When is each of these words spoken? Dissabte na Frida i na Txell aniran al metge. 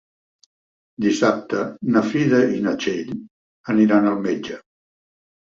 Dissabte 1.05 1.59
na 1.97 2.03
Frida 2.07 2.41
i 2.57 2.65
na 2.65 2.75
Txell 2.81 3.13
aniran 3.75 4.11
al 4.15 4.19
metge. 4.27 4.61